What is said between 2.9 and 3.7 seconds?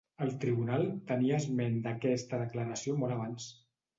molt abans.